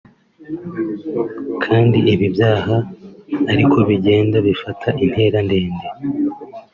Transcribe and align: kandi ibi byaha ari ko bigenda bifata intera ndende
kandi 1.65 1.97
ibi 2.13 2.27
byaha 2.35 2.75
ari 3.51 3.63
ko 3.71 3.77
bigenda 3.89 4.37
bifata 4.47 4.87
intera 5.03 5.37
ndende 5.47 5.87